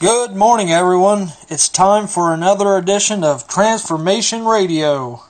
Good 0.00 0.34
morning, 0.34 0.70
everyone. 0.70 1.34
It's 1.50 1.68
time 1.68 2.06
for 2.06 2.32
another 2.32 2.78
edition 2.78 3.22
of 3.22 3.46
Transformation 3.46 4.46
Radio. 4.46 5.29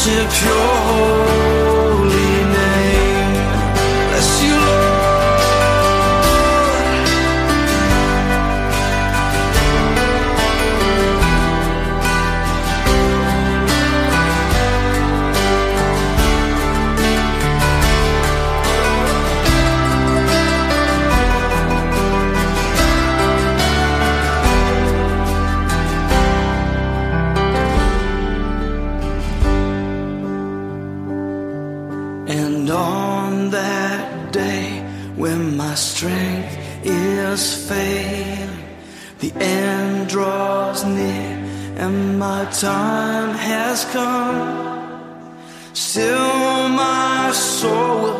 worship 0.00 0.44
your 0.44 1.39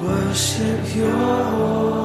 Worship 0.01 0.95
your 0.95 1.11
holy 1.11 2.02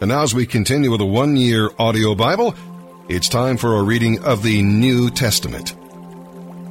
And 0.00 0.08
now, 0.08 0.22
as 0.22 0.34
we 0.34 0.46
continue 0.46 0.90
with 0.90 1.02
a 1.02 1.06
one 1.06 1.36
year 1.36 1.68
audio 1.78 2.14
Bible, 2.14 2.54
it's 3.10 3.28
time 3.28 3.58
for 3.58 3.76
a 3.76 3.82
reading 3.82 4.24
of 4.24 4.42
the 4.42 4.62
New 4.62 5.10
Testament. 5.10 5.74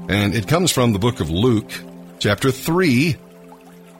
And 0.09 0.33
it 0.33 0.47
comes 0.47 0.71
from 0.71 0.93
the 0.93 0.99
book 0.99 1.19
of 1.19 1.29
Luke, 1.29 1.71
chapter 2.17 2.49
3, 2.49 3.15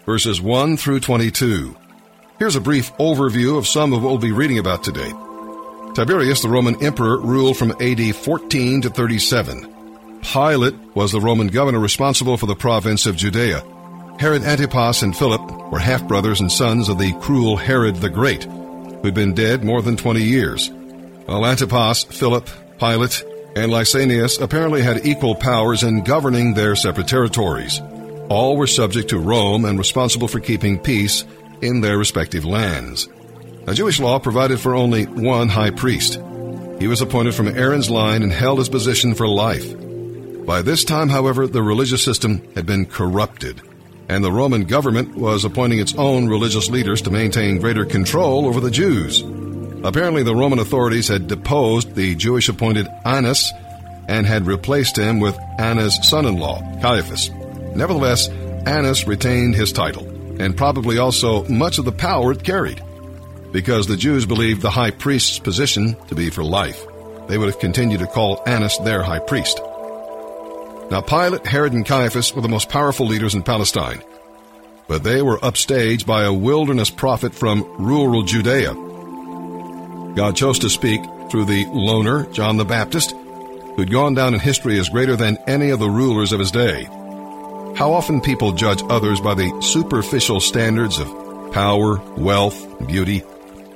verses 0.08 0.42
1 0.42 0.78
through 0.78 1.02
22. 1.02 1.76
Here's 2.40 2.56
a 2.56 2.62
brief 2.62 2.92
overview 2.98 3.60
of 3.60 3.68
some 3.68 3.94
of 3.94 4.02
what 4.02 4.10
we'll 4.10 4.18
be 4.18 4.32
reading 4.32 4.58
about 4.58 4.84
today. 4.84 5.14
Tiberius, 5.94 6.42
the 6.42 6.50
Roman 6.50 6.84
emperor, 6.84 7.20
ruled 7.20 7.56
from 7.56 7.76
AD 7.80 8.16
14 8.16 8.82
to 8.82 8.90
37. 8.90 10.22
Pilate 10.24 10.76
was 10.96 11.12
the 11.12 11.22
Roman 11.22 11.50
governor 11.50 11.80
responsible 11.80 12.38
for 12.38 12.48
the 12.48 12.56
province 12.56 13.06
of 13.06 13.16
Judea. 13.16 13.64
Herod 14.20 14.42
Antipas 14.42 15.04
and 15.04 15.16
Philip 15.16 15.72
were 15.72 15.78
half 15.78 16.08
brothers 16.08 16.42
and 16.42 16.52
sons 16.52 16.90
of 16.90 16.98
the 16.98 17.14
cruel 17.22 17.58
Herod 17.58 17.98
the 17.98 18.10
Great, 18.10 18.48
who'd 19.02 19.14
been 19.14 19.34
dead 19.34 19.64
more 19.64 19.82
than 19.82 19.98
20 19.98 20.22
years. 20.22 20.70
While 21.26 21.46
Antipas, 21.46 22.04
Philip, 22.04 22.50
Pilate, 22.80 23.24
and 23.56 23.72
Lysanias 23.72 24.42
apparently 24.42 24.82
had 24.82 25.06
equal 25.06 25.36
powers 25.36 25.84
in 25.84 26.04
governing 26.04 26.54
their 26.54 26.76
separate 26.76 27.08
territories. 27.08 27.82
All 28.30 28.58
were 28.58 28.68
subject 28.68 29.10
to 29.10 29.20
Rome 29.20 29.66
and 29.66 29.78
responsible 29.78 30.28
for 30.28 30.40
keeping 30.40 30.80
peace 30.80 31.26
in 31.62 31.82
their 31.82 31.98
respective 31.98 32.46
lands. 32.46 33.08
Now, 33.66 33.74
Jewish 33.74 34.00
law 34.00 34.20
provided 34.20 34.60
for 34.60 34.76
only 34.76 35.06
one 35.06 35.50
high 35.50 35.72
priest. 35.72 36.20
He 36.80 36.88
was 36.88 37.02
appointed 37.02 37.36
from 37.36 37.48
Aaron's 37.48 37.90
line 37.90 38.24
and 38.24 38.32
held 38.32 38.60
his 38.60 38.70
position 38.70 39.14
for 39.14 39.28
life. 39.28 39.76
By 40.46 40.62
this 40.62 40.84
time, 40.84 41.10
however, 41.10 41.46
the 41.46 41.62
religious 41.62 42.04
system 42.04 42.42
had 42.56 42.66
been 42.66 42.86
corrupted, 42.86 43.62
and 44.10 44.24
the 44.24 44.32
Roman 44.32 44.64
government 44.64 45.16
was 45.16 45.46
appointing 45.46 45.80
its 45.80 45.94
own 45.96 46.28
religious 46.28 46.70
leaders 46.70 47.04
to 47.04 47.12
maintain 47.12 47.60
greater 47.60 47.86
control 47.86 48.48
over 48.48 48.60
the 48.60 48.72
Jews. 48.72 49.22
Apparently, 49.84 50.24
the 50.24 50.36
Roman 50.36 50.60
authorities 50.60 51.08
had 51.08 51.28
deposed 51.28 51.96
the 51.96 52.16
Jewish 52.16 52.50
appointed 52.50 52.88
Annas 53.06 53.54
and 54.10 54.26
had 54.26 54.48
replaced 54.48 54.98
him 54.98 55.20
with 55.20 55.38
Annas' 55.60 56.10
son 56.10 56.26
in 56.26 56.38
law, 56.38 56.60
Caiaphas. 56.82 57.30
Nevertheless, 57.76 58.28
Annas 58.66 59.08
retained 59.08 59.56
his 59.56 59.72
title, 59.72 60.06
and 60.42 60.58
probably 60.58 60.98
also 60.98 61.48
much 61.48 61.78
of 61.78 61.86
the 61.86 61.92
power 61.92 62.32
it 62.32 62.44
carried. 62.44 62.82
Because 63.52 63.86
the 63.86 63.96
Jews 63.96 64.26
believed 64.26 64.62
the 64.62 64.72
high 64.72 64.92
priest's 64.92 65.38
position 65.38 65.96
to 66.08 66.16
be 66.16 66.32
for 66.32 66.44
life, 66.44 66.84
they 67.28 67.38
would 67.38 67.48
have 67.48 67.60
continued 67.60 68.00
to 68.00 68.08
call 68.08 68.42
Annas 68.48 68.80
their 68.80 69.04
high 69.04 69.20
priest. 69.20 69.62
Now, 70.92 71.02
Pilate, 71.02 71.46
Herod, 71.46 71.74
and 71.74 71.86
Caiaphas 71.86 72.34
were 72.34 72.42
the 72.42 72.50
most 72.50 72.70
powerful 72.70 73.06
leaders 73.06 73.36
in 73.36 73.44
Palestine, 73.44 74.02
but 74.88 75.04
they 75.04 75.22
were 75.22 75.38
upstaged 75.38 76.06
by 76.06 76.24
a 76.24 76.34
wilderness 76.34 76.90
prophet 76.90 77.36
from 77.36 77.64
rural 77.78 78.24
Judea. 78.24 78.74
God 80.16 80.36
chose 80.36 80.58
to 80.60 80.70
speak 80.70 81.02
through 81.30 81.46
the 81.46 81.66
loner, 81.68 82.26
John 82.32 82.58
the 82.58 82.66
Baptist, 82.66 83.12
who'd 83.76 83.92
gone 83.92 84.16
down 84.16 84.34
in 84.34 84.40
history 84.40 84.80
as 84.80 84.90
greater 84.90 85.16
than 85.16 85.38
any 85.48 85.70
of 85.70 85.80
the 85.80 85.90
rulers 85.90 86.32
of 86.32 86.40
his 86.40 86.52
day. 86.52 86.86
How 87.76 87.94
often 87.94 88.20
people 88.20 88.52
judge 88.52 88.82
others 88.90 89.22
by 89.22 89.36
the 89.36 89.62
superficial 89.62 90.40
standards 90.40 90.98
of 90.98 91.08
power, 91.54 92.02
wealth, 92.18 92.88
beauty, 92.88 93.24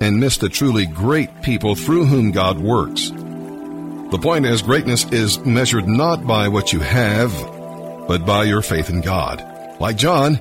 and 0.02 0.20
miss 0.20 0.38
the 0.38 0.50
truly 0.50 0.86
great 0.88 1.44
people 1.44 1.76
through 1.76 2.06
whom 2.06 2.32
God 2.32 2.58
works. 2.58 3.12
The 4.12 4.20
point 4.22 4.46
is, 4.46 4.62
greatness 4.62 5.06
is 5.06 5.40
measured 5.40 5.88
not 5.88 6.28
by 6.28 6.48
what 6.48 6.72
you 6.72 6.80
have, 6.80 7.32
but 8.08 8.26
by 8.26 8.44
your 8.44 8.62
faith 8.62 8.90
in 8.90 9.02
God. 9.02 9.44
Like 9.80 9.98
John, 9.98 10.40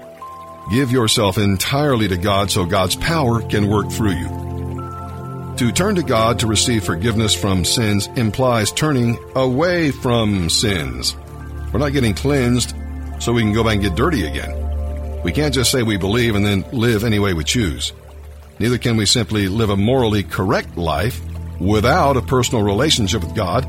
give 0.71 0.91
yourself 0.91 1.39
entirely 1.39 2.09
to 2.09 2.17
God 2.17 2.51
so 2.51 2.67
God's 2.67 2.97
power 2.97 3.41
can 3.41 3.69
work 3.69 3.91
through 3.91 4.13
you. 4.13 5.55
To 5.57 5.73
turn 5.73 5.95
to 5.95 6.03
God 6.03 6.41
to 6.41 6.47
receive 6.47 6.85
forgiveness 6.85 7.35
from 7.35 7.65
sins 7.65 8.09
implies 8.17 8.73
turning 8.73 9.19
away 9.35 9.91
from 9.91 10.51
sins. 10.51 11.17
We're 11.73 11.81
not 11.81 11.93
getting 11.93 12.15
cleansed 12.15 12.75
so 13.21 13.33
we 13.33 13.43
can 13.43 13.53
go 13.53 13.63
back 13.63 13.75
and 13.75 13.83
get 13.83 13.95
dirty 13.95 14.27
again. 14.27 15.23
We 15.23 15.33
can't 15.33 15.55
just 15.55 15.71
say 15.71 15.83
we 15.83 15.97
believe 15.97 16.35
and 16.35 16.45
then 16.45 16.65
live 16.73 17.05
any 17.05 17.19
way 17.19 17.33
we 17.33 17.45
choose. 17.45 17.93
Neither 18.59 18.79
can 18.79 18.97
we 18.97 19.07
simply 19.07 19.49
live 19.49 19.71
a 19.71 19.77
morally 19.77 20.25
correct 20.25 20.77
life 20.77 21.21
without 21.67 22.17
a 22.17 22.23
personal 22.23 22.63
relationship 22.63 23.23
with 23.23 23.35
God, 23.35 23.67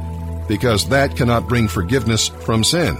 because 0.48 0.90
that 0.90 1.16
cannot 1.16 1.48
bring 1.48 1.68
forgiveness 1.68 2.28
from 2.28 2.64
sin. 2.64 2.98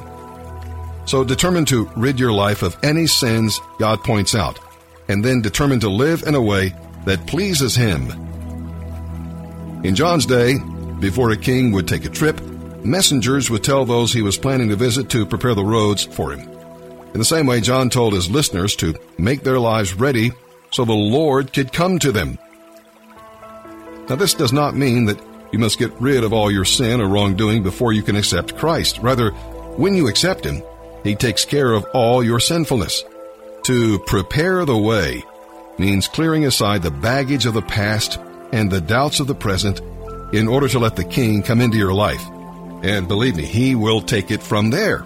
So 1.06 1.24
determine 1.24 1.66
to 1.66 1.90
rid 1.98 2.20
your 2.20 2.32
life 2.32 2.64
of 2.64 2.78
any 2.84 3.08
sins 3.08 3.60
God 3.80 4.04
points 4.04 4.36
out, 4.36 4.60
and 5.08 5.24
then 5.24 5.42
determine 5.42 5.80
to 5.82 5.90
live 5.90 6.24
in 6.24 6.36
a 6.36 6.42
way 6.42 6.74
that 7.06 7.28
pleases 7.28 7.76
Him. 7.76 8.10
In 9.84 9.96
John's 9.96 10.26
day, 10.26 10.58
before 11.02 11.32
a 11.32 11.38
king 11.38 11.74
would 11.74 11.90
take 11.90 12.06
a 12.06 12.10
trip, 12.10 12.40
messengers 12.86 13.50
would 13.50 13.64
tell 13.64 13.84
those 13.84 14.14
he 14.14 14.22
was 14.22 14.38
planning 14.38 14.70
to 14.70 14.78
visit 14.78 15.10
to 15.10 15.26
prepare 15.26 15.54
the 15.54 15.64
roads 15.64 16.06
for 16.06 16.32
him. 16.32 16.50
In 17.14 17.20
the 17.20 17.26
same 17.26 17.46
way, 17.46 17.60
John 17.60 17.90
told 17.90 18.14
his 18.14 18.32
listeners 18.32 18.76
to 18.78 18.96
make 19.18 19.44
their 19.44 19.60
lives 19.60 19.94
ready 19.94 20.32
so 20.72 20.86
the 20.86 20.94
Lord 20.94 21.52
could 21.52 21.74
come 21.74 22.00
to 22.00 22.12
them. 22.14 22.40
Now, 24.10 24.16
this 24.16 24.34
does 24.34 24.52
not 24.52 24.76
mean 24.76 25.06
that 25.06 25.22
you 25.52 25.60
must 25.60 25.80
get 25.80 25.94
rid 26.02 26.24
of 26.24 26.34
all 26.34 26.52
your 26.52 26.66
sin 26.66 27.00
or 27.00 27.08
wrongdoing 27.08 27.64
before 27.64 27.94
you 27.94 28.04
can 28.04 28.16
accept 28.16 28.58
Christ. 28.58 29.00
Rather, 29.00 29.30
when 29.78 29.96
you 29.96 30.08
accept 30.08 30.46
Him, 30.46 30.62
He 31.04 31.16
takes 31.16 31.46
care 31.46 31.72
of 31.72 31.86
all 31.94 32.24
your 32.24 32.40
sinfulness. 32.40 33.04
To 33.64 34.00
prepare 34.00 34.66
the 34.66 34.78
way 34.78 35.24
means 35.78 36.08
clearing 36.08 36.46
aside 36.46 36.84
the 36.84 36.92
baggage 36.92 37.46
of 37.46 37.54
the 37.54 37.62
past 37.62 38.20
and 38.52 38.70
the 38.70 38.82
doubts 38.82 39.20
of 39.20 39.28
the 39.28 39.36
present 39.36 39.80
in 40.34 40.48
order 40.48 40.68
to 40.68 40.80
let 40.80 40.96
the 40.96 41.04
King 41.04 41.44
come 41.44 41.62
into 41.62 41.78
your 41.78 41.94
life. 41.94 42.24
And 42.84 43.08
believe 43.08 43.38
me, 43.38 43.46
He 43.46 43.76
will 43.76 44.02
take 44.02 44.32
it 44.32 44.44
from 44.44 44.70
there. 44.70 45.06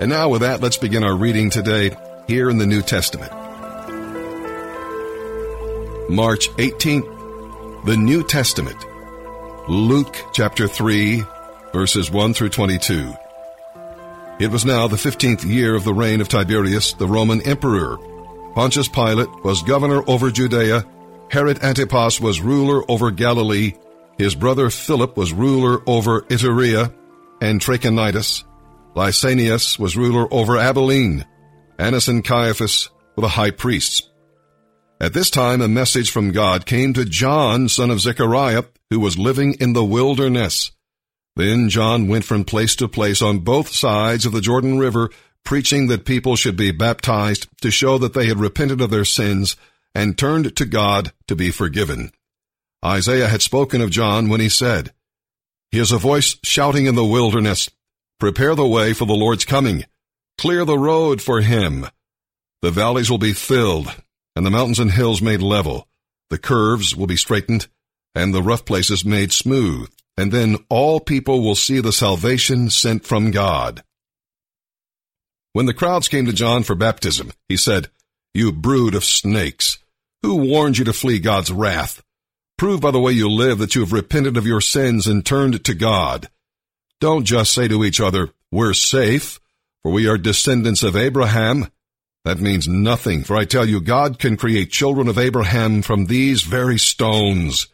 And 0.00 0.10
now, 0.10 0.28
with 0.28 0.42
that, 0.42 0.60
let's 0.60 0.76
begin 0.76 1.02
our 1.02 1.16
reading 1.16 1.50
today 1.50 1.96
here 2.26 2.50
in 2.50 2.58
the 2.58 2.66
New 2.66 2.82
Testament. 2.82 3.32
March 6.10 6.48
18th, 6.50 7.17
the 7.84 7.96
New 7.96 8.22
Testament. 8.24 8.84
Luke 9.68 10.16
chapter 10.32 10.66
3, 10.66 11.22
verses 11.72 12.10
1 12.10 12.34
through 12.34 12.48
22. 12.48 13.14
It 14.40 14.50
was 14.50 14.64
now 14.64 14.88
the 14.88 14.96
fifteenth 14.96 15.44
year 15.44 15.74
of 15.74 15.84
the 15.84 15.94
reign 15.94 16.20
of 16.20 16.28
Tiberius, 16.28 16.92
the 16.94 17.06
Roman 17.06 17.40
emperor. 17.42 17.96
Pontius 18.54 18.88
Pilate 18.88 19.28
was 19.44 19.62
governor 19.62 20.02
over 20.08 20.30
Judea. 20.30 20.84
Herod 21.30 21.62
Antipas 21.62 22.20
was 22.20 22.40
ruler 22.40 22.82
over 22.90 23.10
Galilee. 23.10 23.74
His 24.16 24.34
brother 24.34 24.70
Philip 24.70 25.16
was 25.16 25.32
ruler 25.32 25.82
over 25.86 26.22
Iturea 26.22 26.92
and 27.40 27.60
Trachonitis. 27.60 28.44
Lysanias 28.94 29.78
was 29.78 29.96
ruler 29.96 30.26
over 30.32 30.56
Abilene. 30.56 31.24
Annas 31.78 32.08
and 32.08 32.24
Caiaphas 32.24 32.90
were 33.16 33.22
the 33.22 33.28
high 33.28 33.52
priests. 33.52 34.07
At 35.00 35.12
this 35.12 35.30
time, 35.30 35.60
a 35.60 35.68
message 35.68 36.10
from 36.10 36.32
God 36.32 36.66
came 36.66 36.92
to 36.94 37.04
John, 37.04 37.68
son 37.68 37.90
of 37.90 38.00
Zechariah, 38.00 38.64
who 38.90 38.98
was 38.98 39.16
living 39.16 39.54
in 39.60 39.72
the 39.72 39.84
wilderness. 39.84 40.72
Then 41.36 41.68
John 41.68 42.08
went 42.08 42.24
from 42.24 42.44
place 42.44 42.74
to 42.76 42.88
place 42.88 43.22
on 43.22 43.40
both 43.40 43.68
sides 43.68 44.26
of 44.26 44.32
the 44.32 44.40
Jordan 44.40 44.78
River, 44.80 45.10
preaching 45.44 45.86
that 45.86 46.04
people 46.04 46.34
should 46.34 46.56
be 46.56 46.72
baptized 46.72 47.46
to 47.60 47.70
show 47.70 47.96
that 47.98 48.12
they 48.12 48.26
had 48.26 48.40
repented 48.40 48.80
of 48.80 48.90
their 48.90 49.04
sins 49.04 49.56
and 49.94 50.18
turned 50.18 50.56
to 50.56 50.66
God 50.66 51.12
to 51.28 51.36
be 51.36 51.52
forgiven. 51.52 52.10
Isaiah 52.84 53.28
had 53.28 53.42
spoken 53.42 53.80
of 53.80 53.90
John 53.90 54.28
when 54.28 54.40
he 54.40 54.48
said, 54.48 54.92
He 55.70 55.78
is 55.78 55.92
a 55.92 55.98
voice 55.98 56.38
shouting 56.42 56.86
in 56.86 56.96
the 56.96 57.04
wilderness, 57.04 57.70
Prepare 58.18 58.56
the 58.56 58.66
way 58.66 58.92
for 58.94 59.04
the 59.04 59.14
Lord's 59.14 59.44
coming. 59.44 59.84
Clear 60.38 60.64
the 60.64 60.78
road 60.78 61.22
for 61.22 61.40
him. 61.40 61.86
The 62.62 62.72
valleys 62.72 63.08
will 63.08 63.18
be 63.18 63.32
filled, 63.32 63.94
and 64.38 64.46
the 64.46 64.52
mountains 64.52 64.78
and 64.78 64.92
hills 64.92 65.20
made 65.20 65.42
level. 65.42 65.88
The 66.30 66.38
curves 66.38 66.94
will 66.94 67.08
be 67.08 67.16
straightened, 67.16 67.66
and 68.14 68.32
the 68.32 68.40
rough 68.40 68.64
places 68.64 69.04
made 69.04 69.32
smooth, 69.32 69.90
and 70.16 70.30
then 70.30 70.58
all 70.68 71.00
people 71.00 71.42
will 71.42 71.56
see 71.56 71.80
the 71.80 71.92
salvation 71.92 72.70
sent 72.70 73.04
from 73.04 73.32
God. 73.32 73.82
When 75.54 75.66
the 75.66 75.74
crowds 75.74 76.06
came 76.06 76.24
to 76.26 76.32
John 76.32 76.62
for 76.62 76.76
baptism, 76.76 77.32
he 77.48 77.56
said, 77.56 77.90
You 78.32 78.52
brood 78.52 78.94
of 78.94 79.04
snakes, 79.04 79.78
who 80.22 80.36
warned 80.36 80.78
you 80.78 80.84
to 80.84 80.92
flee 80.92 81.18
God's 81.18 81.50
wrath? 81.50 82.04
Prove 82.56 82.80
by 82.80 82.92
the 82.92 83.00
way 83.00 83.10
you 83.10 83.28
live 83.28 83.58
that 83.58 83.74
you 83.74 83.80
have 83.80 83.92
repented 83.92 84.36
of 84.36 84.46
your 84.46 84.60
sins 84.60 85.08
and 85.08 85.26
turned 85.26 85.64
to 85.64 85.74
God. 85.74 86.28
Don't 87.00 87.24
just 87.24 87.52
say 87.52 87.66
to 87.66 87.84
each 87.84 88.00
other, 88.00 88.30
We're 88.52 88.72
safe, 88.72 89.40
for 89.82 89.90
we 89.90 90.06
are 90.06 90.16
descendants 90.16 90.84
of 90.84 90.94
Abraham. 90.94 91.72
That 92.28 92.40
means 92.40 92.68
nothing, 92.68 93.24
for 93.24 93.38
I 93.38 93.46
tell 93.46 93.66
you, 93.66 93.80
God 93.80 94.18
can 94.18 94.36
create 94.36 94.70
children 94.70 95.08
of 95.08 95.16
Abraham 95.16 95.80
from 95.80 96.04
these 96.04 96.42
very 96.42 96.78
stones. 96.78 97.68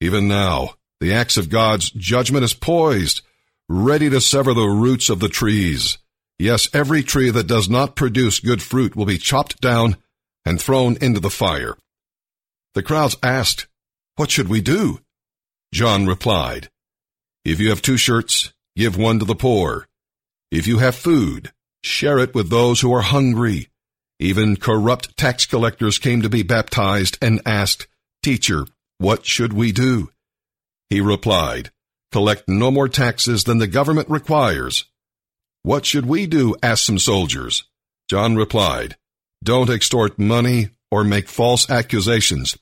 Even 0.00 0.26
now, 0.26 0.76
the 1.00 1.12
axe 1.12 1.36
of 1.36 1.50
God's 1.50 1.90
judgment 1.90 2.44
is 2.44 2.54
poised, 2.54 3.20
ready 3.68 4.08
to 4.08 4.22
sever 4.22 4.54
the 4.54 4.64
roots 4.64 5.10
of 5.10 5.20
the 5.20 5.28
trees. 5.28 5.98
Yes, 6.38 6.66
every 6.72 7.02
tree 7.02 7.28
that 7.28 7.46
does 7.46 7.68
not 7.68 7.94
produce 7.94 8.38
good 8.40 8.62
fruit 8.62 8.96
will 8.96 9.04
be 9.04 9.18
chopped 9.18 9.60
down 9.60 9.98
and 10.46 10.58
thrown 10.58 10.96
into 11.02 11.20
the 11.20 11.28
fire. 11.28 11.76
The 12.72 12.82
crowds 12.82 13.18
asked, 13.22 13.66
What 14.16 14.30
should 14.30 14.48
we 14.48 14.62
do? 14.62 15.00
John 15.74 16.06
replied, 16.06 16.70
If 17.44 17.60
you 17.60 17.68
have 17.68 17.82
two 17.82 17.98
shirts, 17.98 18.54
give 18.78 18.96
one 18.96 19.18
to 19.18 19.26
the 19.26 19.34
poor. 19.34 19.88
If 20.50 20.66
you 20.66 20.78
have 20.78 20.94
food, 20.94 21.52
share 21.82 22.18
it 22.18 22.34
with 22.34 22.48
those 22.48 22.80
who 22.80 22.90
are 22.94 23.02
hungry. 23.02 23.68
Even 24.24 24.56
corrupt 24.56 25.18
tax 25.18 25.44
collectors 25.44 25.98
came 25.98 26.22
to 26.22 26.30
be 26.30 26.42
baptized 26.42 27.18
and 27.20 27.42
asked, 27.44 27.86
Teacher, 28.22 28.66
what 28.96 29.26
should 29.26 29.52
we 29.52 29.70
do? 29.70 30.12
He 30.88 31.02
replied, 31.02 31.70
Collect 32.10 32.48
no 32.48 32.70
more 32.70 32.88
taxes 32.88 33.44
than 33.44 33.58
the 33.58 33.66
government 33.66 34.08
requires. 34.08 34.86
What 35.62 35.84
should 35.84 36.06
we 36.06 36.26
do? 36.26 36.56
asked 36.62 36.86
some 36.86 36.98
soldiers. 36.98 37.64
John 38.08 38.34
replied, 38.34 38.96
Don't 39.42 39.68
extort 39.68 40.18
money 40.18 40.70
or 40.90 41.04
make 41.04 41.28
false 41.28 41.68
accusations, 41.68 42.56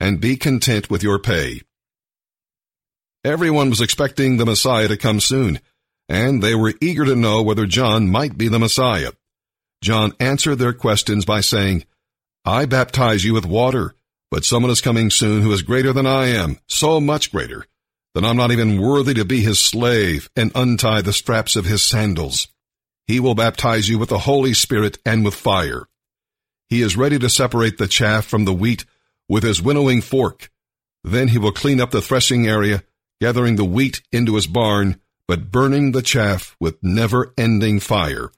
and 0.00 0.22
be 0.22 0.38
content 0.38 0.88
with 0.88 1.02
your 1.02 1.18
pay. 1.18 1.60
Everyone 3.22 3.68
was 3.68 3.82
expecting 3.82 4.38
the 4.38 4.46
Messiah 4.46 4.88
to 4.88 4.96
come 4.96 5.20
soon, 5.20 5.60
and 6.08 6.42
they 6.42 6.54
were 6.54 6.72
eager 6.80 7.04
to 7.04 7.14
know 7.14 7.42
whether 7.42 7.66
John 7.66 8.08
might 8.08 8.38
be 8.38 8.48
the 8.48 8.58
Messiah. 8.58 9.10
John 9.84 10.14
answered 10.18 10.56
their 10.56 10.72
questions 10.72 11.26
by 11.26 11.42
saying, 11.42 11.84
I 12.42 12.64
baptize 12.64 13.22
you 13.22 13.34
with 13.34 13.44
water, 13.44 13.94
but 14.30 14.42
someone 14.42 14.70
is 14.70 14.80
coming 14.80 15.10
soon 15.10 15.42
who 15.42 15.52
is 15.52 15.60
greater 15.60 15.92
than 15.92 16.06
I 16.06 16.28
am, 16.28 16.58
so 16.66 17.02
much 17.02 17.30
greater, 17.30 17.66
that 18.14 18.24
I'm 18.24 18.38
not 18.38 18.50
even 18.50 18.80
worthy 18.80 19.12
to 19.12 19.26
be 19.26 19.42
his 19.42 19.58
slave 19.58 20.30
and 20.34 20.50
untie 20.54 21.02
the 21.02 21.12
straps 21.12 21.54
of 21.54 21.66
his 21.66 21.82
sandals. 21.82 22.48
He 23.06 23.20
will 23.20 23.34
baptize 23.34 23.86
you 23.86 23.98
with 23.98 24.08
the 24.08 24.20
Holy 24.20 24.54
Spirit 24.54 24.96
and 25.04 25.22
with 25.22 25.34
fire. 25.34 25.86
He 26.70 26.80
is 26.80 26.96
ready 26.96 27.18
to 27.18 27.28
separate 27.28 27.76
the 27.76 27.86
chaff 27.86 28.24
from 28.24 28.46
the 28.46 28.54
wheat 28.54 28.86
with 29.28 29.42
his 29.42 29.60
winnowing 29.60 30.00
fork. 30.00 30.50
Then 31.02 31.28
he 31.28 31.36
will 31.36 31.52
clean 31.52 31.78
up 31.78 31.90
the 31.90 32.00
threshing 32.00 32.46
area, 32.46 32.84
gathering 33.20 33.56
the 33.56 33.66
wheat 33.66 34.00
into 34.10 34.36
his 34.36 34.46
barn, 34.46 34.98
but 35.28 35.50
burning 35.50 35.92
the 35.92 36.00
chaff 36.00 36.56
with 36.58 36.82
never-ending 36.82 37.80
fire. 37.80 38.30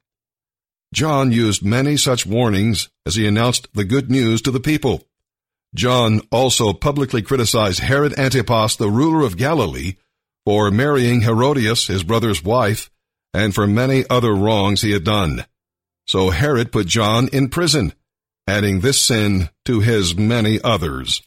John 0.97 1.31
used 1.31 1.63
many 1.63 1.99
such 1.99 2.25
warnings 2.25 2.89
as 3.05 3.17
he 3.17 3.27
announced 3.27 3.69
the 3.75 3.85
good 3.85 4.11
news 4.11 4.41
to 4.41 4.51
the 4.51 4.61
people. 4.61 5.07
John 5.75 6.23
also 6.33 6.73
publicly 6.73 7.21
criticized 7.21 7.81
Herod 7.81 8.19
Antipas, 8.19 8.77
the 8.77 8.89
ruler 8.89 9.27
of 9.27 9.37
Galilee, 9.37 9.97
for 10.47 10.71
marrying 10.71 11.21
Herodias, 11.21 11.89
his 11.89 12.03
brother's 12.03 12.43
wife, 12.43 12.91
and 13.35 13.55
for 13.55 13.67
many 13.67 14.07
other 14.09 14.35
wrongs 14.35 14.81
he 14.81 14.93
had 14.93 15.05
done. 15.05 15.45
So 16.07 16.31
Herod 16.31 16.73
put 16.73 16.87
John 16.87 17.29
in 17.29 17.51
prison, 17.51 17.93
adding 18.47 18.81
this 18.81 18.99
sin 18.99 19.51
to 19.67 19.81
his 19.81 20.17
many 20.17 20.59
others. 20.63 21.23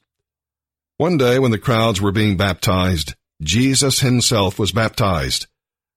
One 0.97 1.15
day 1.15 1.38
when 1.38 1.51
the 1.51 1.59
crowds 1.59 2.01
were 2.01 2.11
being 2.11 2.38
baptized, 2.38 3.13
Jesus 3.43 3.99
himself 3.99 4.57
was 4.57 4.71
baptized. 4.71 5.45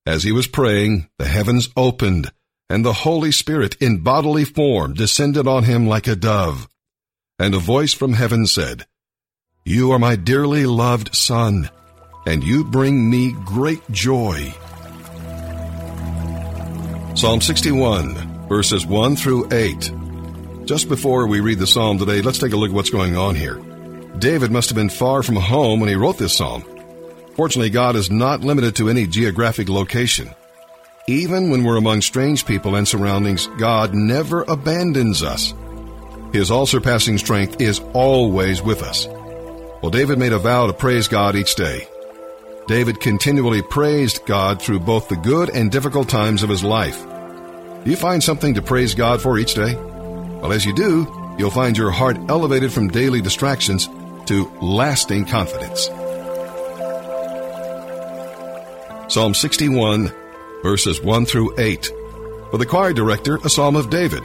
As 0.04 0.24
he 0.24 0.30
was 0.30 0.46
praying, 0.46 1.08
the 1.18 1.26
heavens 1.26 1.70
opened, 1.74 2.30
and 2.72 2.86
the 2.86 3.04
Holy 3.04 3.30
Spirit 3.30 3.76
in 3.82 3.98
bodily 3.98 4.46
form 4.46 4.94
descended 4.94 5.46
on 5.46 5.64
him 5.64 5.86
like 5.86 6.06
a 6.06 6.16
dove. 6.16 6.66
And 7.38 7.54
a 7.54 7.58
voice 7.58 7.92
from 7.92 8.14
heaven 8.14 8.46
said, 8.46 8.86
You 9.62 9.92
are 9.92 9.98
my 9.98 10.16
dearly 10.16 10.64
loved 10.64 11.14
Son, 11.14 11.68
and 12.24 12.42
you 12.42 12.64
bring 12.64 13.10
me 13.10 13.32
great 13.44 13.82
joy. 13.90 14.54
Psalm 17.14 17.42
61, 17.42 18.48
verses 18.48 18.86
1 18.86 19.16
through 19.16 19.52
8. 19.52 19.92
Just 20.64 20.88
before 20.88 21.26
we 21.26 21.40
read 21.40 21.58
the 21.58 21.66
psalm 21.66 21.98
today, 21.98 22.22
let's 22.22 22.38
take 22.38 22.54
a 22.54 22.56
look 22.56 22.70
at 22.70 22.74
what's 22.74 22.88
going 22.88 23.18
on 23.18 23.34
here. 23.34 23.56
David 24.18 24.50
must 24.50 24.70
have 24.70 24.76
been 24.76 24.88
far 24.88 25.22
from 25.22 25.36
home 25.36 25.78
when 25.78 25.90
he 25.90 25.94
wrote 25.94 26.16
this 26.16 26.34
psalm. 26.34 26.64
Fortunately, 27.36 27.68
God 27.68 27.96
is 27.96 28.10
not 28.10 28.40
limited 28.40 28.76
to 28.76 28.88
any 28.88 29.06
geographic 29.06 29.68
location. 29.68 30.34
Even 31.08 31.50
when 31.50 31.64
we're 31.64 31.78
among 31.78 32.00
strange 32.00 32.46
people 32.46 32.76
and 32.76 32.86
surroundings, 32.86 33.48
God 33.58 33.92
never 33.92 34.42
abandons 34.42 35.24
us. 35.24 35.52
His 36.32 36.48
all 36.48 36.64
surpassing 36.64 37.18
strength 37.18 37.60
is 37.60 37.80
always 37.92 38.62
with 38.62 38.82
us. 38.84 39.08
Well, 39.82 39.90
David 39.90 40.20
made 40.20 40.32
a 40.32 40.38
vow 40.38 40.68
to 40.68 40.72
praise 40.72 41.08
God 41.08 41.34
each 41.34 41.56
day. 41.56 41.88
David 42.68 43.00
continually 43.00 43.62
praised 43.62 44.24
God 44.26 44.62
through 44.62 44.78
both 44.78 45.08
the 45.08 45.16
good 45.16 45.50
and 45.50 45.72
difficult 45.72 46.08
times 46.08 46.44
of 46.44 46.48
his 46.48 46.62
life. 46.62 47.02
Do 47.82 47.90
you 47.90 47.96
find 47.96 48.22
something 48.22 48.54
to 48.54 48.62
praise 48.62 48.94
God 48.94 49.20
for 49.20 49.38
each 49.38 49.54
day? 49.54 49.74
Well, 49.74 50.52
as 50.52 50.64
you 50.64 50.72
do, 50.72 51.34
you'll 51.36 51.50
find 51.50 51.76
your 51.76 51.90
heart 51.90 52.16
elevated 52.28 52.72
from 52.72 52.86
daily 52.86 53.20
distractions 53.20 53.88
to 54.26 54.44
lasting 54.62 55.24
confidence. 55.24 55.86
Psalm 59.12 59.34
61, 59.34 60.12
verses 60.62 61.00
1 61.02 61.26
through 61.26 61.58
8. 61.58 61.86
For 62.50 62.58
the 62.58 62.66
choir 62.66 62.92
director, 62.92 63.38
a 63.44 63.50
psalm 63.50 63.76
of 63.76 63.90
David, 63.90 64.24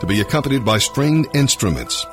to 0.00 0.06
be 0.06 0.20
accompanied 0.20 0.64
by 0.64 0.78
stringed 0.78 1.34
instruments. 1.34 2.04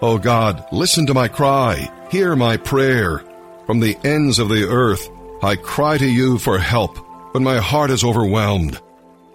O 0.00 0.18
God, 0.18 0.64
listen 0.72 1.06
to 1.06 1.14
my 1.14 1.28
cry, 1.28 1.90
hear 2.10 2.36
my 2.36 2.56
prayer. 2.56 3.24
From 3.66 3.80
the 3.80 3.96
ends 4.04 4.38
of 4.38 4.48
the 4.48 4.68
earth, 4.68 5.10
I 5.42 5.56
cry 5.56 5.98
to 5.98 6.06
you 6.06 6.38
for 6.38 6.58
help 6.58 6.96
when 7.34 7.44
my 7.44 7.58
heart 7.58 7.90
is 7.90 8.04
overwhelmed. 8.04 8.80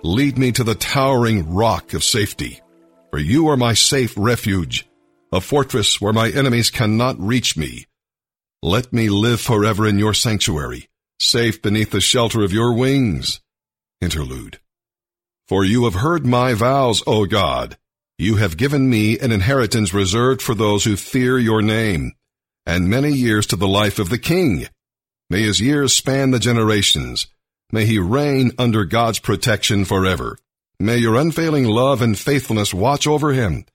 Lead 0.04 0.38
me 0.38 0.52
to 0.52 0.64
the 0.64 0.76
towering 0.76 1.54
rock 1.54 1.94
of 1.94 2.04
safety, 2.04 2.62
for 3.12 3.20
you 3.20 3.50
are 3.50 3.58
my 3.58 3.74
safe 3.74 4.14
refuge, 4.18 4.88
a 5.32 5.40
fortress 5.40 6.02
where 6.02 6.14
my 6.14 6.30
enemies 6.30 6.72
cannot 6.72 7.20
reach 7.20 7.56
me. 7.56 7.86
Let 8.62 8.92
me 8.92 9.10
live 9.10 9.40
forever 9.40 9.88
in 9.88 10.00
your 10.00 10.14
sanctuary, 10.14 10.88
safe 11.20 11.62
beneath 11.62 11.92
the 11.92 12.02
shelter 12.02 12.44
of 12.44 12.54
your 12.54 12.74
wings. 12.74 13.42
Interlude. 14.02 14.60
For 15.48 15.64
you 15.64 15.86
have 15.86 15.96
heard 15.96 16.26
my 16.26 16.54
vows, 16.54 17.04
O 17.06 17.26
God. 17.26 17.78
You 18.18 18.38
have 18.38 18.58
given 18.58 18.90
me 18.90 19.20
an 19.20 19.32
inheritance 19.32 19.94
reserved 19.94 20.42
for 20.42 20.56
those 20.56 20.84
who 20.84 20.96
fear 20.96 21.38
your 21.38 21.62
name 21.62 22.14
and 22.66 22.90
many 22.90 23.12
years 23.12 23.46
to 23.48 23.56
the 23.56 23.68
life 23.68 24.00
of 24.00 24.10
the 24.10 24.18
king. 24.18 24.68
May 25.30 25.42
his 25.42 25.60
years 25.60 25.94
span 25.94 26.32
the 26.32 26.40
generations. 26.40 27.28
May 27.72 27.86
he 27.86 28.00
reign 28.00 28.52
under 28.58 28.86
God's 28.86 29.20
protection 29.20 29.84
forever. 29.84 30.38
May 30.80 30.98
your 30.98 31.16
unfailing 31.16 31.66
love 31.66 32.02
and 32.02 32.18
faithfulness 32.18 32.74
watch 32.74 33.08
over 33.08 33.34
him. 33.34 33.66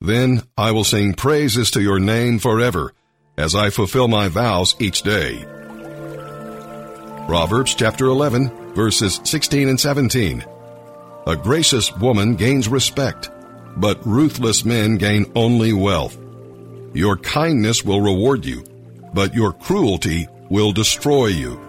Then 0.00 0.42
I 0.56 0.70
will 0.70 0.84
sing 0.84 1.14
praises 1.14 1.70
to 1.72 1.82
your 1.82 1.98
name 1.98 2.38
forever 2.38 2.94
as 3.36 3.54
I 3.54 3.70
fulfill 3.70 4.08
my 4.08 4.28
vows 4.28 4.74
each 4.78 5.02
day. 5.02 5.44
Proverbs 7.26 7.74
chapter 7.74 8.06
11 8.06 8.74
verses 8.74 9.20
16 9.24 9.68
and 9.68 9.78
17. 9.78 10.44
A 11.26 11.36
gracious 11.36 11.94
woman 11.96 12.34
gains 12.34 12.68
respect, 12.68 13.30
but 13.76 14.04
ruthless 14.06 14.64
men 14.64 14.96
gain 14.96 15.30
only 15.34 15.72
wealth. 15.72 16.18
Your 16.94 17.16
kindness 17.16 17.84
will 17.84 18.00
reward 18.00 18.44
you, 18.44 18.64
but 19.14 19.34
your 19.34 19.52
cruelty 19.52 20.26
will 20.48 20.72
destroy 20.72 21.26
you. 21.26 21.60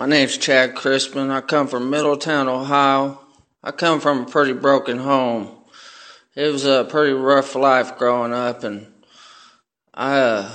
My 0.00 0.06
name's 0.06 0.38
Chad 0.38 0.76
Crispin. 0.76 1.30
I 1.30 1.42
come 1.42 1.66
from 1.68 1.90
Middletown, 1.90 2.48
Ohio. 2.48 3.20
I 3.62 3.70
come 3.70 4.00
from 4.00 4.22
a 4.22 4.24
pretty 4.24 4.54
broken 4.54 4.96
home. 4.96 5.54
It 6.34 6.50
was 6.50 6.64
a 6.64 6.86
pretty 6.88 7.12
rough 7.12 7.54
life 7.54 7.98
growing 7.98 8.32
up, 8.32 8.64
and 8.64 8.90
I 9.92 10.18
uh, 10.18 10.52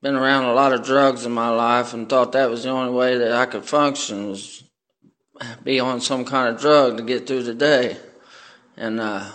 been 0.00 0.14
around 0.14 0.44
a 0.44 0.52
lot 0.52 0.72
of 0.72 0.84
drugs 0.84 1.26
in 1.26 1.32
my 1.32 1.48
life, 1.48 1.92
and 1.92 2.08
thought 2.08 2.30
that 2.32 2.50
was 2.50 2.62
the 2.62 2.68
only 2.68 2.92
way 2.92 3.18
that 3.18 3.32
I 3.32 3.46
could 3.46 3.64
function 3.64 4.28
was 4.28 4.62
be 5.64 5.80
on 5.80 6.00
some 6.00 6.24
kind 6.24 6.54
of 6.54 6.60
drug 6.60 6.98
to 6.98 7.02
get 7.02 7.26
through 7.26 7.42
the 7.42 7.54
day. 7.54 7.96
And 8.76 9.00
uh, 9.00 9.28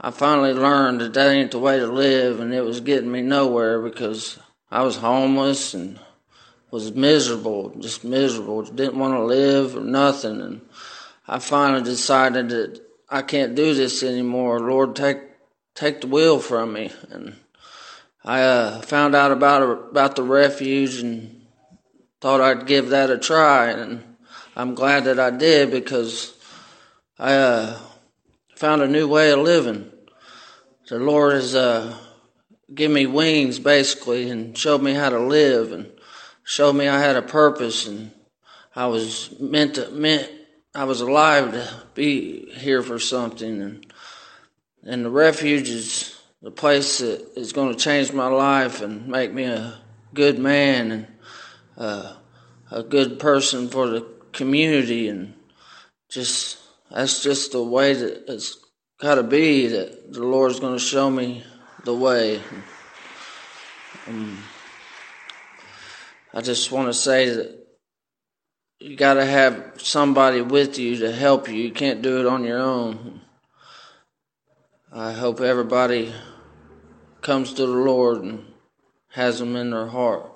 I 0.00 0.10
finally 0.10 0.52
learned 0.52 1.00
that 1.00 1.14
that 1.14 1.30
ain't 1.30 1.52
the 1.52 1.60
way 1.60 1.78
to 1.78 1.86
live, 1.86 2.40
and 2.40 2.52
it 2.52 2.64
was 2.64 2.80
getting 2.80 3.12
me 3.12 3.22
nowhere 3.22 3.80
because 3.80 4.36
I 4.68 4.82
was 4.82 4.96
homeless 4.96 5.74
and 5.74 6.00
was 6.70 6.92
miserable, 6.92 7.70
just 7.78 8.04
miserable. 8.04 8.62
Didn't 8.62 8.98
want 8.98 9.14
to 9.14 9.24
live 9.24 9.76
or 9.76 9.80
nothing. 9.80 10.40
And 10.40 10.60
I 11.26 11.38
finally 11.38 11.82
decided 11.82 12.50
that 12.50 12.80
I 13.08 13.22
can't 13.22 13.54
do 13.54 13.74
this 13.74 14.02
anymore. 14.02 14.60
Lord, 14.60 14.94
take 14.94 15.18
take 15.74 16.00
the 16.00 16.06
wheel 16.06 16.40
from 16.40 16.72
me. 16.72 16.92
And 17.10 17.36
I 18.24 18.42
uh, 18.42 18.80
found 18.82 19.14
out 19.14 19.32
about 19.32 19.62
about 19.90 20.16
the 20.16 20.22
refuge 20.22 20.96
and 20.96 21.46
thought 22.20 22.40
I'd 22.40 22.66
give 22.66 22.90
that 22.90 23.10
a 23.10 23.18
try. 23.18 23.70
And 23.70 24.16
I'm 24.56 24.74
glad 24.74 25.04
that 25.04 25.18
I 25.18 25.30
did 25.30 25.70
because 25.70 26.34
I 27.18 27.34
uh, 27.34 27.78
found 28.56 28.82
a 28.82 28.88
new 28.88 29.08
way 29.08 29.30
of 29.30 29.40
living. 29.40 29.90
The 30.88 30.98
Lord 30.98 31.34
has 31.34 31.54
uh, 31.54 31.96
given 32.74 32.94
me 32.94 33.06
wings 33.06 33.58
basically 33.58 34.30
and 34.30 34.56
showed 34.56 34.82
me 34.82 34.94
how 34.94 35.10
to 35.10 35.18
live 35.18 35.72
and 35.72 35.90
showed 36.48 36.72
me 36.72 36.88
I 36.88 36.98
had 36.98 37.14
a 37.14 37.20
purpose 37.20 37.86
and 37.86 38.10
I 38.74 38.86
was 38.86 39.38
meant 39.38 39.74
to 39.74 39.90
meant 39.90 40.30
I 40.74 40.84
was 40.84 41.02
alive 41.02 41.52
to 41.52 41.82
be 41.92 42.50
here 42.52 42.82
for 42.82 42.98
something 42.98 43.60
and 43.60 43.92
and 44.82 45.04
the 45.04 45.10
refuge 45.10 45.68
is 45.68 46.18
the 46.40 46.50
place 46.50 47.00
that 47.00 47.36
is 47.36 47.52
going 47.52 47.74
to 47.74 47.78
change 47.78 48.14
my 48.14 48.28
life 48.28 48.80
and 48.80 49.06
make 49.08 49.30
me 49.30 49.44
a 49.44 49.78
good 50.14 50.38
man 50.38 50.90
and 50.90 51.06
uh, 51.76 52.14
a 52.70 52.82
good 52.82 53.18
person 53.18 53.68
for 53.68 53.86
the 53.86 54.06
community 54.32 55.08
and 55.08 55.34
just 56.08 56.56
that's 56.90 57.22
just 57.22 57.52
the 57.52 57.62
way 57.62 57.92
that 57.92 58.24
it's 58.26 58.56
got 58.98 59.16
to 59.16 59.22
be 59.22 59.66
that 59.66 60.14
the 60.14 60.24
Lord's 60.24 60.60
going 60.60 60.78
to 60.78 60.82
show 60.82 61.10
me 61.10 61.44
the 61.84 61.94
way. 61.94 62.40
Um, 64.06 64.42
I 66.38 66.40
just 66.40 66.70
want 66.70 66.86
to 66.86 66.94
say 66.94 67.30
that 67.30 67.66
you 68.78 68.94
got 68.94 69.14
to 69.14 69.26
have 69.26 69.72
somebody 69.78 70.40
with 70.40 70.78
you 70.78 70.96
to 70.98 71.10
help 71.10 71.48
you. 71.48 71.56
You 71.56 71.72
can't 71.72 72.00
do 72.00 72.20
it 72.20 72.26
on 72.26 72.44
your 72.44 72.60
own. 72.60 73.22
I 74.92 75.10
hope 75.10 75.40
everybody 75.40 76.14
comes 77.22 77.54
to 77.54 77.66
the 77.66 77.72
Lord 77.72 78.22
and 78.22 78.44
has 79.08 79.40
Him 79.40 79.56
in 79.56 79.70
their 79.70 79.88
heart. 79.88 80.30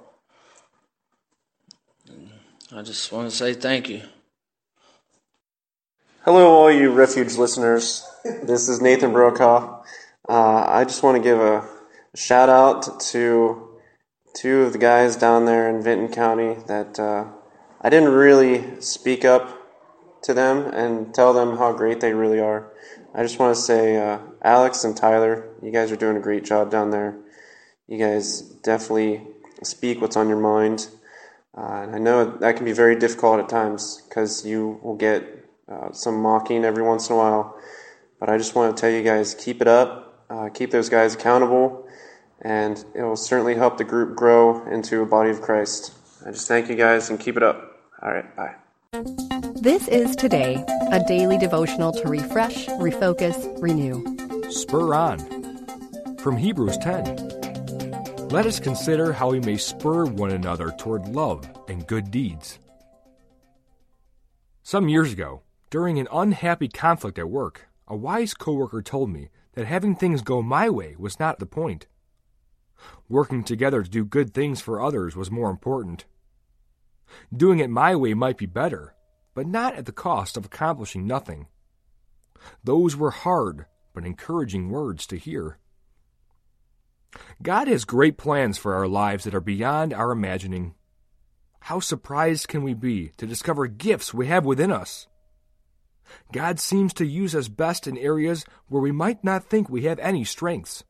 I 2.74 2.82
just 2.82 3.12
want 3.12 3.30
to 3.30 3.36
say 3.36 3.54
thank 3.54 3.88
you. 3.88 4.02
Hello, 6.24 6.48
all 6.48 6.72
you 6.72 6.90
refuge 6.90 7.36
listeners. 7.36 8.04
This 8.24 8.68
is 8.68 8.80
Nathan 8.80 9.12
Brokaw. 9.12 9.84
Uh, 10.28 10.66
I 10.66 10.82
just 10.82 11.04
want 11.04 11.16
to 11.18 11.22
give 11.22 11.38
a 11.38 11.64
shout 12.16 12.48
out 12.48 12.98
to 13.12 13.71
two 14.34 14.62
of 14.62 14.72
the 14.72 14.78
guys 14.78 15.16
down 15.16 15.44
there 15.44 15.68
in 15.68 15.82
Vinton 15.82 16.08
County 16.08 16.56
that 16.66 16.98
uh, 16.98 17.26
I 17.80 17.90
didn't 17.90 18.10
really 18.10 18.80
speak 18.80 19.24
up 19.24 19.58
to 20.22 20.34
them 20.34 20.66
and 20.72 21.14
tell 21.14 21.32
them 21.32 21.58
how 21.58 21.72
great 21.72 22.00
they 22.00 22.14
really 22.14 22.40
are. 22.40 22.72
I 23.14 23.22
just 23.22 23.38
want 23.38 23.54
to 23.54 23.60
say, 23.60 23.96
uh, 23.96 24.18
Alex 24.42 24.84
and 24.84 24.96
Tyler, 24.96 25.48
you 25.62 25.70
guys 25.70 25.92
are 25.92 25.96
doing 25.96 26.16
a 26.16 26.20
great 26.20 26.44
job 26.44 26.70
down 26.70 26.90
there. 26.90 27.18
You 27.88 27.98
guys 27.98 28.40
definitely 28.40 29.22
speak 29.62 30.00
what's 30.00 30.16
on 30.16 30.28
your 30.28 30.40
mind. 30.40 30.88
Uh, 31.56 31.82
and 31.82 31.94
I 31.94 31.98
know 31.98 32.24
that 32.24 32.56
can 32.56 32.64
be 32.64 32.72
very 32.72 32.96
difficult 32.96 33.40
at 33.40 33.48
times 33.48 34.02
because 34.08 34.46
you 34.46 34.80
will 34.82 34.96
get 34.96 35.46
uh, 35.68 35.92
some 35.92 36.22
mocking 36.22 36.64
every 36.64 36.82
once 36.82 37.10
in 37.10 37.16
a 37.16 37.18
while. 37.18 37.54
But 38.18 38.30
I 38.30 38.38
just 38.38 38.54
want 38.54 38.74
to 38.74 38.80
tell 38.80 38.90
you 38.90 39.02
guys 39.02 39.34
keep 39.34 39.60
it 39.60 39.68
up, 39.68 40.24
uh, 40.30 40.48
keep 40.48 40.70
those 40.70 40.88
guys 40.88 41.14
accountable, 41.14 41.86
and 42.42 42.84
it 42.94 43.02
will 43.02 43.16
certainly 43.16 43.54
help 43.54 43.78
the 43.78 43.84
group 43.84 44.16
grow 44.16 44.66
into 44.66 45.02
a 45.02 45.06
body 45.06 45.30
of 45.30 45.40
Christ. 45.40 45.94
I 46.26 46.30
just 46.30 46.46
thank 46.48 46.68
you 46.68 46.74
guys 46.74 47.10
and 47.10 47.18
keep 47.18 47.36
it 47.36 47.42
up. 47.42 47.80
All 48.02 48.12
right, 48.12 48.36
bye. 48.36 48.54
This 49.54 49.88
is 49.88 50.16
Today, 50.16 50.64
a 50.90 51.02
daily 51.06 51.38
devotional 51.38 51.92
to 51.92 52.08
refresh, 52.08 52.66
refocus, 52.66 53.60
renew. 53.62 54.04
Spur 54.50 54.94
on. 54.94 55.18
From 56.18 56.36
Hebrews 56.36 56.78
10. 56.78 58.28
Let 58.28 58.46
us 58.46 58.58
consider 58.58 59.12
how 59.12 59.30
we 59.30 59.40
may 59.40 59.56
spur 59.56 60.06
one 60.06 60.30
another 60.32 60.72
toward 60.78 61.08
love 61.08 61.48
and 61.68 61.86
good 61.86 62.10
deeds. 62.10 62.58
Some 64.62 64.88
years 64.88 65.12
ago, 65.12 65.42
during 65.70 65.98
an 65.98 66.08
unhappy 66.12 66.68
conflict 66.68 67.18
at 67.18 67.28
work, 67.28 67.68
a 67.88 67.96
wise 67.96 68.34
coworker 68.34 68.82
told 68.82 69.10
me 69.10 69.28
that 69.54 69.66
having 69.66 69.94
things 69.94 70.22
go 70.22 70.42
my 70.42 70.70
way 70.70 70.94
was 70.98 71.20
not 71.20 71.38
the 71.38 71.46
point. 71.46 71.86
Working 73.12 73.44
together 73.44 73.82
to 73.82 73.90
do 73.90 74.06
good 74.06 74.32
things 74.32 74.62
for 74.62 74.80
others 74.80 75.14
was 75.14 75.30
more 75.30 75.50
important. 75.50 76.06
Doing 77.30 77.58
it 77.58 77.68
my 77.68 77.94
way 77.94 78.14
might 78.14 78.38
be 78.38 78.46
better, 78.46 78.94
but 79.34 79.46
not 79.46 79.74
at 79.74 79.84
the 79.84 79.92
cost 79.92 80.38
of 80.38 80.46
accomplishing 80.46 81.06
nothing. 81.06 81.46
Those 82.64 82.96
were 82.96 83.10
hard 83.10 83.66
but 83.92 84.06
encouraging 84.06 84.70
words 84.70 85.06
to 85.08 85.18
hear. 85.18 85.58
God 87.42 87.68
has 87.68 87.84
great 87.84 88.16
plans 88.16 88.56
for 88.56 88.72
our 88.72 88.88
lives 88.88 89.24
that 89.24 89.34
are 89.34 89.42
beyond 89.42 89.92
our 89.92 90.10
imagining. 90.10 90.74
How 91.60 91.80
surprised 91.80 92.48
can 92.48 92.62
we 92.62 92.72
be 92.72 93.10
to 93.18 93.26
discover 93.26 93.66
gifts 93.66 94.14
we 94.14 94.28
have 94.28 94.46
within 94.46 94.72
us? 94.72 95.06
God 96.32 96.58
seems 96.58 96.94
to 96.94 97.04
use 97.04 97.34
us 97.34 97.48
best 97.48 97.86
in 97.86 97.98
areas 97.98 98.46
where 98.68 98.80
we 98.80 98.90
might 98.90 99.22
not 99.22 99.44
think 99.44 99.68
we 99.68 99.82
have 99.82 99.98
any 99.98 100.24
strengths. 100.24 100.82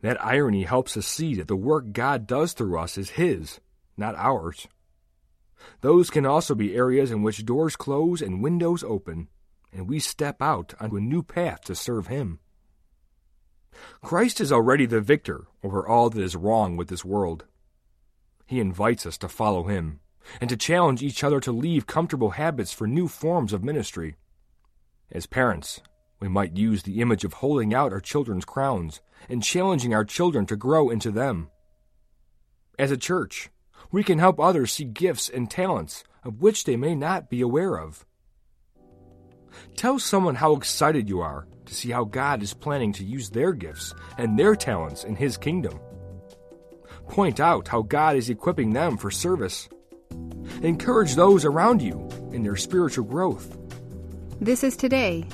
That 0.00 0.22
irony 0.24 0.62
helps 0.62 0.96
us 0.96 1.06
see 1.06 1.34
that 1.34 1.48
the 1.48 1.56
work 1.56 1.92
God 1.92 2.26
does 2.26 2.52
through 2.52 2.78
us 2.78 2.96
is 2.96 3.10
His, 3.10 3.60
not 3.96 4.14
ours. 4.16 4.68
Those 5.80 6.10
can 6.10 6.24
also 6.24 6.54
be 6.54 6.76
areas 6.76 7.10
in 7.10 7.22
which 7.22 7.44
doors 7.44 7.74
close 7.74 8.22
and 8.22 8.42
windows 8.42 8.84
open, 8.84 9.28
and 9.72 9.88
we 9.88 9.98
step 9.98 10.40
out 10.40 10.74
onto 10.80 10.96
a 10.96 11.00
new 11.00 11.22
path 11.22 11.62
to 11.62 11.74
serve 11.74 12.06
Him. 12.06 12.38
Christ 14.02 14.40
is 14.40 14.52
already 14.52 14.86
the 14.86 15.00
victor 15.00 15.46
over 15.62 15.86
all 15.86 16.10
that 16.10 16.22
is 16.22 16.36
wrong 16.36 16.76
with 16.76 16.88
this 16.88 17.04
world. 17.04 17.44
He 18.46 18.60
invites 18.60 19.04
us 19.04 19.18
to 19.18 19.28
follow 19.28 19.64
Him 19.64 20.00
and 20.40 20.48
to 20.50 20.56
challenge 20.56 21.02
each 21.02 21.24
other 21.24 21.40
to 21.40 21.52
leave 21.52 21.86
comfortable 21.86 22.30
habits 22.30 22.72
for 22.72 22.86
new 22.86 23.08
forms 23.08 23.52
of 23.52 23.64
ministry. 23.64 24.16
As 25.10 25.26
parents, 25.26 25.80
we 26.20 26.28
might 26.28 26.56
use 26.56 26.82
the 26.82 27.00
image 27.00 27.24
of 27.24 27.34
holding 27.34 27.72
out 27.72 27.92
our 27.92 28.00
children's 28.00 28.44
crowns 28.44 29.00
and 29.28 29.42
challenging 29.42 29.94
our 29.94 30.04
children 30.04 30.46
to 30.46 30.56
grow 30.56 30.90
into 30.90 31.10
them. 31.10 31.48
As 32.78 32.90
a 32.90 32.96
church, 32.96 33.50
we 33.90 34.02
can 34.02 34.18
help 34.18 34.38
others 34.38 34.72
see 34.72 34.84
gifts 34.84 35.28
and 35.28 35.50
talents 35.50 36.04
of 36.24 36.40
which 36.40 36.64
they 36.64 36.76
may 36.76 36.94
not 36.94 37.30
be 37.30 37.40
aware 37.40 37.76
of. 37.76 38.04
Tell 39.76 39.98
someone 39.98 40.34
how 40.34 40.54
excited 40.54 41.08
you 41.08 41.20
are 41.20 41.46
to 41.66 41.74
see 41.74 41.90
how 41.90 42.04
God 42.04 42.42
is 42.42 42.54
planning 42.54 42.92
to 42.94 43.04
use 43.04 43.30
their 43.30 43.52
gifts 43.52 43.94
and 44.16 44.38
their 44.38 44.54
talents 44.54 45.04
in 45.04 45.16
His 45.16 45.36
kingdom. 45.36 45.78
Point 47.08 47.40
out 47.40 47.68
how 47.68 47.82
God 47.82 48.16
is 48.16 48.30
equipping 48.30 48.72
them 48.72 48.96
for 48.96 49.10
service. 49.10 49.68
Encourage 50.62 51.14
those 51.14 51.44
around 51.44 51.80
you 51.80 52.08
in 52.32 52.42
their 52.42 52.56
spiritual 52.56 53.04
growth. 53.04 53.56
This 54.40 54.62
is 54.62 54.76
Today. 54.76 55.26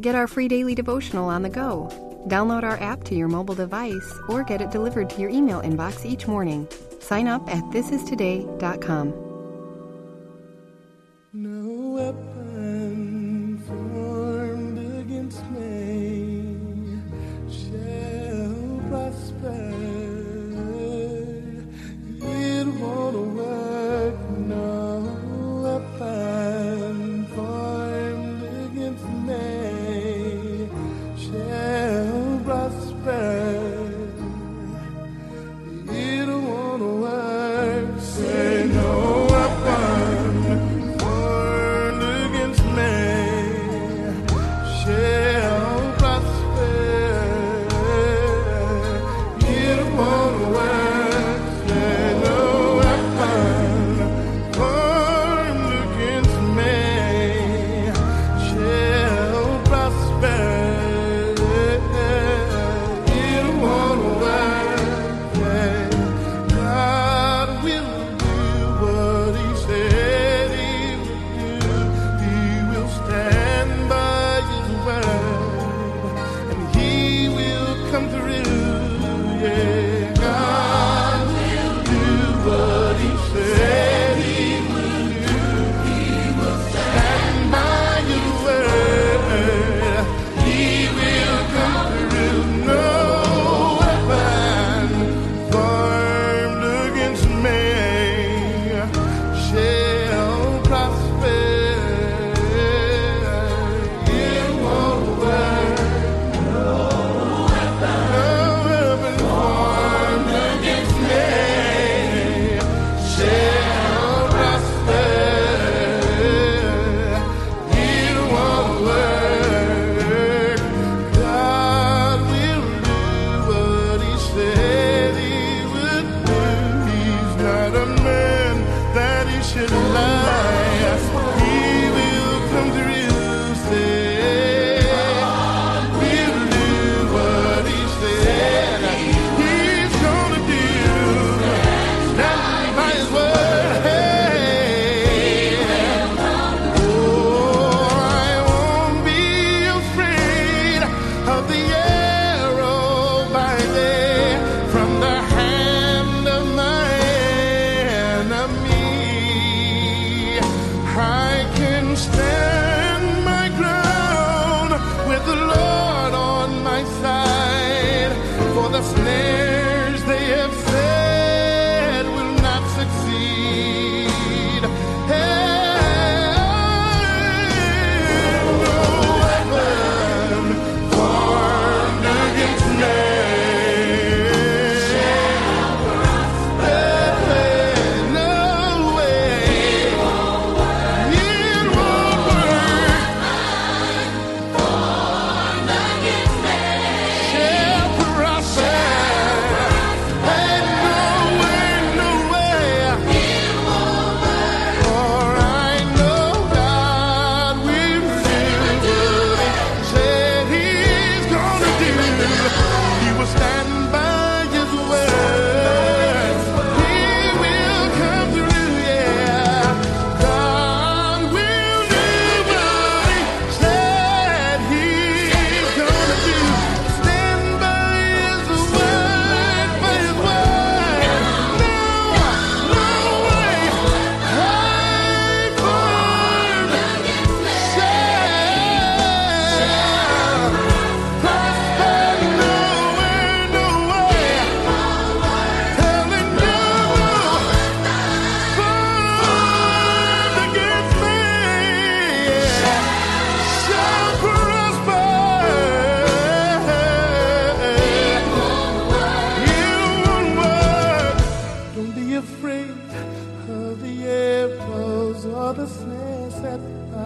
Get 0.00 0.14
our 0.14 0.26
free 0.26 0.48
daily 0.48 0.74
devotional 0.74 1.28
on 1.28 1.42
the 1.42 1.48
go. 1.48 1.88
Download 2.28 2.62
our 2.62 2.80
app 2.80 3.04
to 3.04 3.14
your 3.14 3.28
mobile 3.28 3.54
device 3.54 4.12
or 4.28 4.44
get 4.44 4.60
it 4.60 4.70
delivered 4.70 5.10
to 5.10 5.20
your 5.20 5.30
email 5.30 5.60
inbox 5.62 6.04
each 6.04 6.26
morning. 6.26 6.68
Sign 7.00 7.26
up 7.26 7.48
at 7.48 7.64
thisistoday.com. 7.64 9.27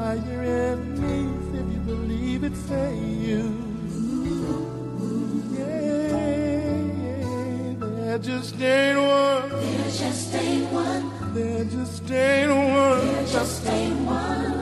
by 0.03 0.15
your 0.27 0.43
enemies 0.43 1.47
if 1.55 1.67
you 1.73 1.81
believe 1.87 2.43
it, 2.43 2.57
say 2.57 2.99
you. 2.99 3.55
Yeah, 5.57 6.17
there 7.79 8.19
just 8.19 8.61
ain't 8.61 8.99
one. 8.99 9.49
There 9.49 9.91
just 10.03 10.35
ain't 10.35 10.73
one. 10.73 11.35
There 11.35 11.65
just 11.65 12.11
ain't 12.11 12.51
one. 12.51 13.07
There 13.07 13.27
just 13.27 13.67
ain't 13.69 14.01
one. 14.01 14.53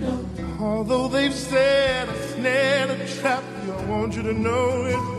no. 0.00 0.28
Although 0.60 1.08
they've 1.08 1.32
said 1.32 2.10
a 2.10 2.28
snare, 2.28 2.90
a 2.90 3.08
trap, 3.08 3.42
you, 3.64 3.72
I 3.72 3.84
want 3.86 4.16
you 4.16 4.22
to 4.22 4.34
know 4.34 4.84
it 4.84 5.13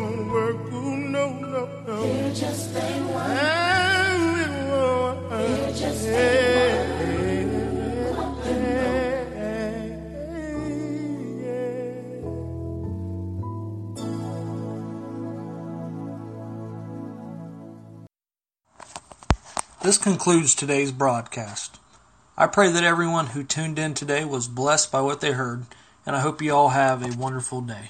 concludes 20.05 20.53
today's 20.53 20.91
broadcast. 20.91 21.79
I 22.37 22.45
pray 22.45 22.71
that 22.71 22.83
everyone 22.83 23.25
who 23.25 23.43
tuned 23.43 23.79
in 23.79 23.95
today 23.95 24.23
was 24.23 24.47
blessed 24.47 24.91
by 24.91 25.01
what 25.01 25.19
they 25.19 25.31
heard, 25.31 25.65
and 26.05 26.15
I 26.15 26.19
hope 26.19 26.43
you 26.43 26.53
all 26.53 26.69
have 26.69 27.01
a 27.01 27.17
wonderful 27.17 27.59
day. 27.61 27.89